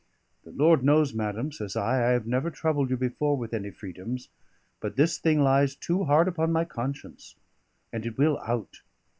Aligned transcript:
"The 0.45 0.49
Lord 0.51 0.83
knows, 0.83 1.13
madam," 1.13 1.51
says 1.51 1.75
I, 1.75 2.03
"I 2.07 2.13
have 2.13 2.25
never 2.25 2.49
troubled 2.49 2.89
you 2.89 2.97
before 2.97 3.37
with 3.37 3.53
any 3.53 3.69
freedoms; 3.69 4.29
but 4.79 4.95
this 4.95 5.19
thing 5.19 5.43
lies 5.43 5.75
too 5.75 6.05
hard 6.05 6.27
upon 6.27 6.51
my 6.51 6.65
conscience, 6.65 7.35
and 7.93 8.03
it 8.03 8.17
will 8.17 8.39
out. 8.39 8.81